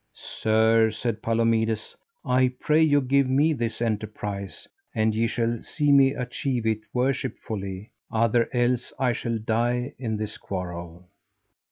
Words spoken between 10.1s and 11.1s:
this quarrel.